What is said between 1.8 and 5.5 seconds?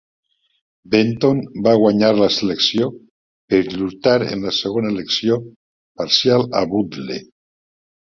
guanyar la selecció per lluitar en la segona elecció